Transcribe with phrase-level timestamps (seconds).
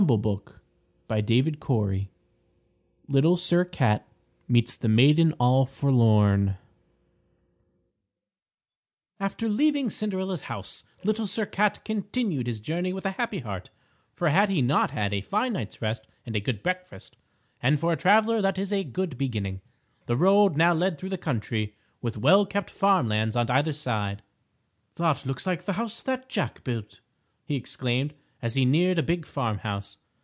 [0.01, 0.41] LITTLE
[1.27, 2.07] SIR CAT
[3.07, 4.07] Little Sir Cat
[4.47, 6.57] Meets "The Maiden All Forlorn"
[9.19, 13.69] After leaving Cinderella's house Little Sir Cat continued his journey with a happy heart,
[14.15, 17.15] for had he not had a fine night's rest and a good breakfast,
[17.61, 19.61] and for a traveler that is a good beginning.
[20.07, 24.23] The road now led through the country, with well kept farm lands on either side.
[24.95, 27.01] "That looks like the House That Jack Built!"
[27.45, 29.97] he exclaimed, as he neared a big farm house.